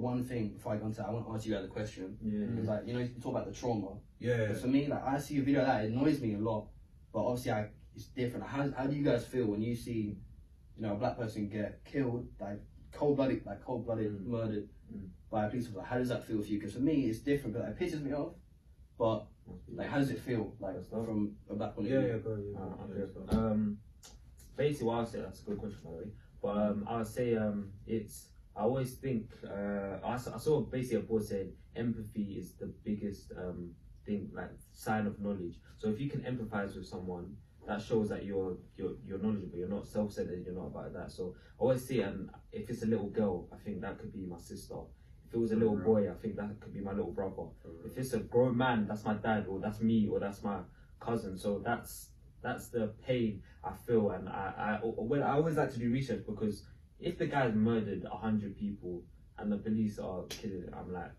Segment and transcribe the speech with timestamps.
[0.00, 2.16] one thing before I go into that, I want to ask you guys a question.
[2.22, 2.58] Yeah.
[2.60, 3.96] It's like you know, you talk about the trauma.
[4.18, 4.46] Yeah.
[4.48, 6.68] But for me, like I see a video like that, it annoys me a lot.
[7.12, 8.46] But obviously, I, it's different.
[8.46, 10.16] How, how do you guys feel when you see,
[10.76, 12.60] you know, a black person get killed, like
[12.92, 14.26] cold blooded, like cold blooded, Mm.
[14.26, 15.08] murdered Mm.
[15.30, 15.82] by a police officer?
[15.82, 16.58] How does that feel for you?
[16.58, 17.54] Because for me, it's different.
[17.56, 18.34] But it pisses me off.
[18.98, 19.26] But
[19.72, 22.08] like, how does it feel, like from a black point of Yeah, view?
[22.08, 22.36] yeah, go.
[22.36, 23.00] Yeah, Uh, go, okay.
[23.00, 23.38] yeah, go.
[23.52, 23.78] Um,
[24.56, 26.04] basically, what I'll say that's a good question by the way.
[26.42, 30.60] But um, I would say um, it's I always think uh, I, saw, I saw
[30.60, 33.70] basically a board said empathy is the biggest um
[34.04, 35.56] thing like sign of knowledge.
[35.78, 37.36] So if you can empathize with someone,
[37.66, 39.58] that shows that you're you're you're knowledgeable.
[39.58, 40.44] You're not self-centered.
[40.44, 41.12] You're not about that.
[41.12, 44.26] So I always see and if it's a little girl, I think that could be
[44.26, 44.76] my sister.
[45.28, 45.84] If it was a little Mhm.
[45.84, 47.46] boy, I think that could be my little brother.
[47.84, 50.62] If it's a grown man, that's my dad or that's me or that's my
[50.98, 51.38] cousin.
[51.38, 52.10] So that's
[52.42, 56.24] that's the pain I feel, and I I well, I always like to do research
[56.26, 56.66] because
[57.00, 59.02] if the guy's murdered a hundred people
[59.38, 61.10] and the police are killing, it, I'm like,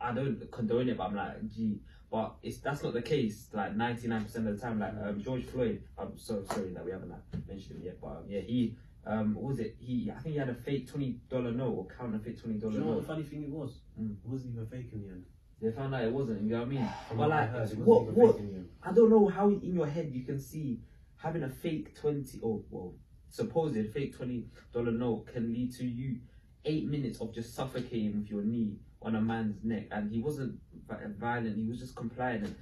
[0.00, 3.48] I don't condone it, but I'm like, gee, but it's that's not the case.
[3.52, 5.82] Like 99 percent of the time, like um, George Floyd.
[5.98, 9.34] I'm so sorry that we haven't like, mentioned him yet, but um, yeah, he um
[9.34, 9.76] what was it?
[9.78, 12.72] He I think he had a fake twenty dollar note or counterfeit twenty Do dollar
[12.74, 13.00] you know what note.
[13.02, 13.80] the funny thing it was?
[14.00, 14.12] Mm.
[14.24, 15.24] It wasn't even fake in the end.
[15.62, 16.42] They found out it wasn't.
[16.42, 16.88] You know what I mean?
[17.08, 18.68] From But I like, heard, it wasn't what what fake in the end.
[18.82, 20.80] I don't know how in your head you can see
[21.16, 22.40] having a fake twenty.
[22.42, 22.94] Oh well
[23.30, 26.18] supposed fake twenty dollar note can lead to you
[26.64, 30.58] eight minutes of just suffocating with your knee on a man's neck, and he wasn't
[30.86, 31.56] vi- violent.
[31.56, 32.54] He was just compliant, and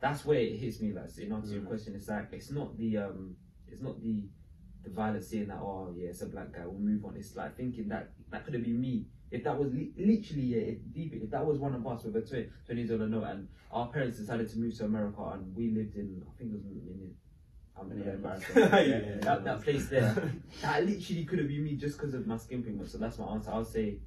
[0.00, 0.92] that's where it hits me.
[0.92, 1.68] Like in answer to your Mm.
[1.68, 3.36] question, it's like it's not the um,
[3.68, 4.28] it's not the
[4.84, 7.16] the violence saying that oh yeah it's a black guy we'll move on.
[7.16, 9.06] It's like thinking that that could have been me.
[9.30, 12.14] If that was li- literally yeah, if, deep, if that was one of us with
[12.16, 15.70] a tw- twenty dollar note, and our parents decided to move to America, and we
[15.70, 17.14] lived in I think it was in,
[17.78, 18.12] I'm gonna Yeah.
[18.12, 18.86] embarrass Yeah, myself.
[18.88, 19.16] yeah, yeah.
[19.20, 20.32] that, that place there.
[20.62, 22.88] that literally could have been me just because of my skin pigment.
[22.88, 23.50] So that's my answer.
[23.50, 23.98] I'll say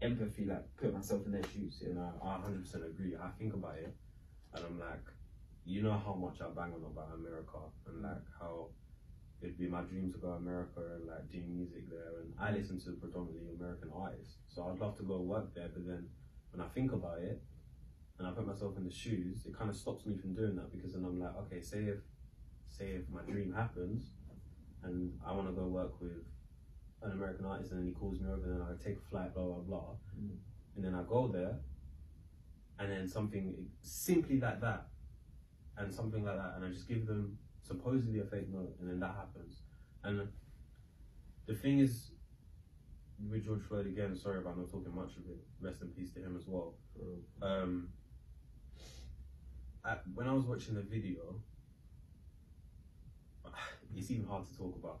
[0.00, 1.82] empathy, like put myself in their shoes.
[1.86, 3.14] You know, I 100% agree.
[3.16, 3.94] I think about it,
[4.54, 5.02] and I'm like,
[5.64, 8.68] you know how much I bang on about America, and like how
[9.42, 12.20] it'd be my dream to go to America and like do music there.
[12.22, 15.68] And I listen to predominantly American artists, so I'd love to go work there.
[15.72, 16.08] But then
[16.52, 17.42] when I think about it,
[18.18, 20.72] and I put myself in the shoes, it kind of stops me from doing that
[20.74, 21.98] because then I'm like, okay, say if,
[22.68, 24.10] say if my dream happens,
[24.82, 26.12] and I want to go work with
[27.02, 29.44] an American artist, and then he calls me over, and I take a flight, blah
[29.44, 30.36] blah blah, Mm.
[30.76, 31.58] and then I go there,
[32.78, 34.88] and then something simply like that,
[35.76, 39.00] and something like that, and I just give them supposedly a fake note, and then
[39.00, 39.62] that happens,
[40.04, 40.28] and
[41.46, 42.10] the thing is.
[43.28, 45.40] With George Floyd again, sorry about not talking much of it.
[45.60, 46.76] Rest in peace to him as well.
[47.42, 47.88] Um,
[49.84, 51.34] I, when I was watching the video,
[53.94, 55.00] it's even hard to talk about.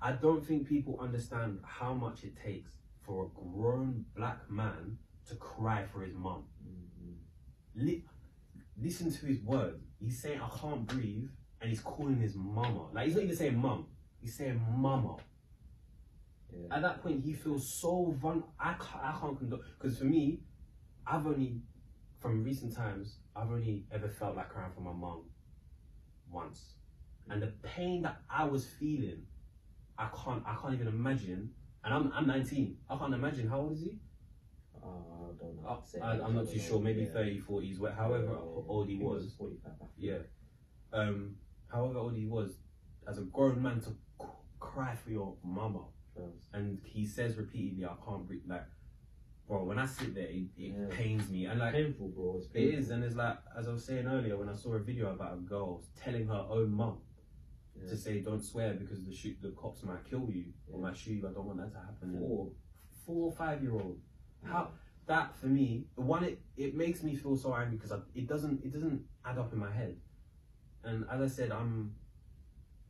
[0.00, 2.72] I don't think people understand how much it takes
[3.04, 6.44] for a grown black man to cry for his mum.
[6.66, 7.86] Mm-hmm.
[7.86, 8.04] Li-
[8.80, 9.82] listen to his words.
[10.00, 11.28] He's saying, I can't breathe,
[11.60, 12.88] and he's calling his mama.
[12.92, 13.86] Like, he's not even saying mum,
[14.20, 15.16] he's saying mama.
[16.50, 16.76] Yeah.
[16.76, 18.52] At that point, he feels so vulnerable.
[18.58, 19.60] I can't, I can't condone.
[19.78, 20.40] Because for me,
[21.06, 21.60] I've only,
[22.20, 25.24] from recent times, I've only ever felt like crying for my mum
[26.30, 26.77] once.
[27.30, 29.22] And the pain that I was feeling,
[29.98, 31.50] I can't, I can't even imagine.
[31.84, 32.76] And I'm, I'm 19.
[32.88, 33.48] I can't imagine.
[33.48, 33.98] How old is he?
[34.82, 35.82] Uh, I don't know.
[36.02, 36.80] I, I'm not too sure.
[36.80, 37.12] Maybe Yeah.
[37.12, 39.34] 30, 40s, wh- however Yeah, old he it was.
[39.36, 39.72] 45.
[39.72, 39.90] I think.
[39.98, 40.18] Yeah.
[40.92, 41.36] Um,
[41.66, 42.58] however old he was,
[43.06, 44.26] as a grown man to c-
[44.60, 45.84] cry for your mama.
[46.14, 46.46] First.
[46.52, 48.42] And he says repeatedly, I can't breathe.
[48.46, 48.64] Like,
[49.46, 50.86] bro, when I sit there, it, it Yeah.
[50.90, 51.46] pains me.
[51.46, 52.36] And like, painful, bro.
[52.38, 52.78] It's painful.
[52.78, 52.90] is.
[52.90, 55.40] And it's like, as I was saying earlier, when I saw a video about a
[55.40, 56.98] girl telling her own mum
[57.82, 57.90] Yeah.
[57.90, 60.86] to say, don't swear because the shoot, the cops might kill you or Yeah.
[60.86, 61.28] might shoot you.
[61.28, 62.10] I don't want that to happen.
[62.10, 62.52] And Four.
[63.06, 64.00] four or five year old.
[64.44, 64.70] How
[65.06, 68.72] that for me, one it, it makes me feel so angry because it doesn't it
[68.72, 69.96] doesn't add up in my head.
[70.84, 71.94] And as I said, I'm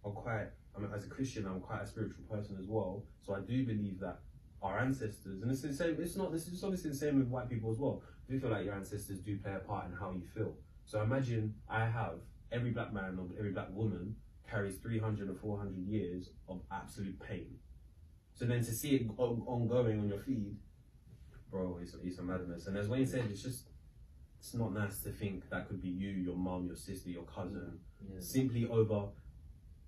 [0.04, 3.04] I'm quite I mean, as a Christian, I'm quite a spiritual person as well.
[3.22, 4.20] So I do believe that
[4.62, 5.96] our ancestors, and it's the same.
[6.00, 6.32] It's not.
[6.32, 8.02] This is obviously the same with white people as well.
[8.28, 10.54] I do feel like your ancestors do play a part in how you feel.
[10.84, 12.20] So imagine I have
[12.52, 14.16] every black man or every black woman
[14.50, 17.58] carries 300 or 400 years of absolute pain.
[18.34, 20.56] So then to see it on- ongoing on your feed,
[21.50, 22.66] bro, it's, it's a madness.
[22.66, 23.64] And as Wayne said, it's just,
[24.38, 27.78] it's not nice to think that could be you, your mum, your sister, your cousin,
[28.08, 28.20] Yeah.
[28.20, 29.08] simply over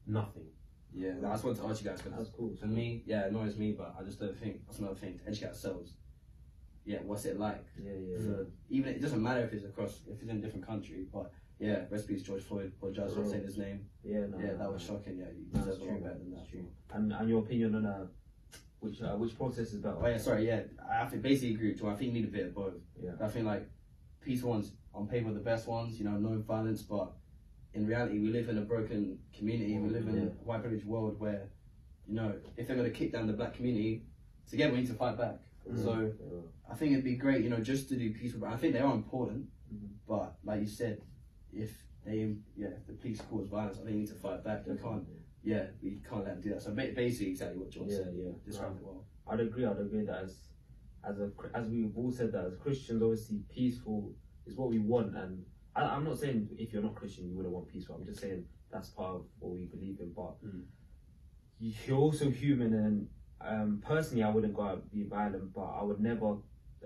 [0.07, 0.49] nothing.
[0.93, 2.53] Yeah, I just wanted to ask you guys because That's cool.
[2.59, 5.19] for me, yeah, it annoys me, but I just don't think that's another thing.
[5.21, 5.93] To educate ourselves.
[6.85, 7.65] Yeah, what's it like?
[7.81, 8.17] Yeah, yeah.
[8.19, 11.31] For, even it doesn't matter if it's across, if it's in a different country, but
[11.61, 12.73] yeah, rest peace George Floyd.
[12.77, 13.87] Apologize for saying his name.
[14.03, 14.97] Yeah, no, yeah, no, that was no.
[14.97, 15.19] shocking.
[15.19, 16.51] Yeah, you deserve a lot better than that.
[16.51, 16.67] true.
[16.95, 18.07] And and your opinion on uh,
[18.81, 19.97] Which uh, which protest is better?
[20.03, 20.63] Oh yeah, sorry, yeah.
[20.91, 21.89] I think basically agree with you.
[21.89, 22.75] I think you need a bit of both.
[23.01, 23.13] Yeah.
[23.21, 23.69] I think like
[24.23, 27.13] peaceful ones on paper are the best ones, you know, no violence, but
[27.75, 29.79] in reality we live in a broken community.
[29.79, 30.23] We live in Yeah.
[30.25, 31.43] a white privileged world where,
[32.09, 34.07] you know, if they're gonna kick down the black community,
[34.51, 35.37] together we need to fight back.
[35.71, 35.85] Mm.
[35.85, 36.41] So Yeah.
[36.73, 38.45] I think it'd be great, you know, just to do peaceful.
[38.47, 39.91] I think they are important, Mhm.
[40.09, 41.03] but like you said,
[41.53, 41.71] if
[42.05, 44.63] they, yeah, if the police cause violence, I think you need to fight back.
[44.67, 45.05] You can't,
[45.43, 46.63] yeah, we can't let them do that.
[46.63, 48.15] So basically, exactly what John Yeah, said.
[48.17, 48.31] yeah.
[48.45, 49.05] Described it well.
[49.29, 49.65] I'd agree.
[49.65, 50.37] I'd agree that as
[51.09, 54.13] as a as we've all said that as Christians, obviously peaceful
[54.47, 55.45] is what we want, and
[55.75, 57.95] I, I'm not saying if you're not Christian you wouldn't want peaceful.
[57.97, 60.13] I'm just saying that's part of what we believe in.
[60.15, 60.65] But Mm.
[61.59, 63.09] you're also human, and
[63.41, 66.37] um, personally, I wouldn't go out and be violent, but I would never.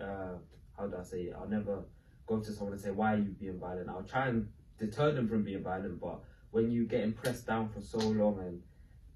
[0.01, 0.39] Uh,
[0.77, 1.35] how do I say it?
[1.39, 1.85] I'll never
[2.27, 3.89] go to someone and say why are you being violent.
[3.89, 4.49] I'll try and
[4.79, 8.63] deter them from being violent, but when you get pressed down for so long and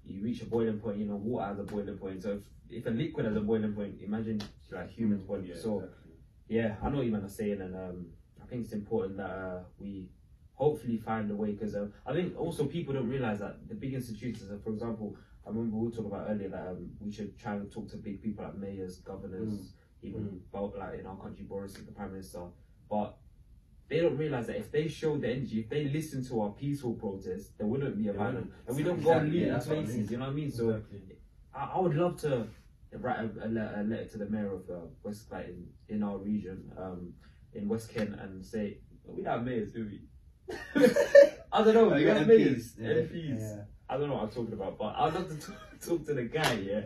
[0.05, 2.23] you reach a boiling point, you know, water has a boiling point.
[2.23, 4.41] So if, if a liquid has a boiling point, imagine
[4.71, 5.45] like humans point.
[5.45, 6.11] Yeah, so exactly.
[6.47, 8.05] yeah, I know what you man are saying, and um,
[8.41, 10.09] I think it's important that uh, we
[10.53, 13.93] hopefully find a way because um, I think also people don't realize that the big
[13.93, 15.15] institutions, for example,
[15.45, 17.97] I remember we were talking about earlier that um, we should try and talk to
[17.97, 22.11] big people like mayors, governors, even both like in our country, Boris is the prime
[22.11, 22.41] minister,
[22.89, 23.15] but.
[23.89, 26.93] They don't realize that if they showed the energy, if they listened to our peaceful
[26.93, 28.51] protests, there wouldn't be a wouldn't.
[28.67, 29.95] and we don't go and Exactly, yeah, what I places.
[29.95, 30.07] mean.
[30.11, 30.51] You know what I mean?
[30.51, 31.01] So Exactly.
[31.55, 32.47] I, I would love to
[32.93, 36.03] write a, a, letter, a letter to the mayor of uh, West like in, in
[36.03, 37.13] our region, um,
[37.53, 40.01] in West Kent, and say we have mayors, do we?
[41.51, 41.89] I don't know.
[41.89, 42.79] We have mayors, MPs.
[42.79, 43.39] Yeah, MPs.
[43.39, 43.61] yeah.
[43.89, 46.25] I don't know what I'm talking about, but I'd love to talk, talk to the
[46.25, 46.81] guy, yeah,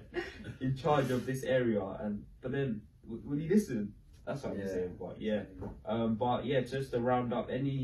[0.62, 3.94] in charge of this area, and but then w- will he listen?
[4.26, 4.96] That's what I'm saying.
[5.00, 5.44] But yeah,
[5.86, 7.78] um, but yeah, just to round up any